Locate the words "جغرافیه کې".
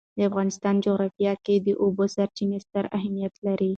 0.85-1.55